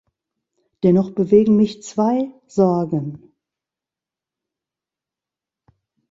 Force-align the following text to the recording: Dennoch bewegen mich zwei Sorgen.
Dennoch 0.81 1.11
bewegen 1.11 1.57
mich 1.57 1.83
zwei 1.83 2.33
Sorgen. 2.47 3.35